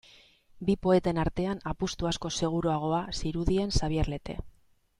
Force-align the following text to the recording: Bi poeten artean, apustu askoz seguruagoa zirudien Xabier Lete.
Bi 0.69 0.75
poeten 0.85 1.19
artean, 1.23 1.61
apustu 1.73 2.09
askoz 2.13 2.31
seguruagoa 2.39 3.05
zirudien 3.21 3.77
Xabier 3.79 4.11
Lete. 4.15 4.41